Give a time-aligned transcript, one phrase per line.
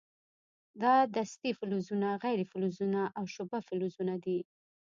[0.81, 4.39] دا دستې فلزونه، غیر فلزونه او شبه فلزونه دي.